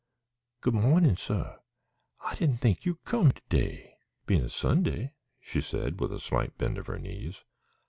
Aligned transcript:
"Good 0.61 0.73
mawnin', 0.73 1.15
suh! 1.15 1.57
I 2.25 2.33
didn' 2.33 2.57
think 2.57 2.87
you'd 2.87 3.03
come 3.05 3.31
to 3.33 3.41
day, 3.49 3.97
bein' 4.25 4.41
a 4.43 4.49
Sunday," 4.49 5.13
she 5.39 5.61
said, 5.61 5.99
with 6.01 6.11
a 6.11 6.19
slight 6.19 6.57
bend 6.57 6.79
of 6.79 6.87
her 6.87 6.97
knees. 6.97 7.43